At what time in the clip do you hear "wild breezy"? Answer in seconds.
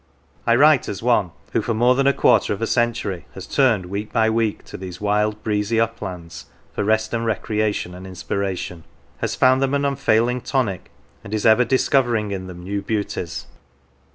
4.99-5.79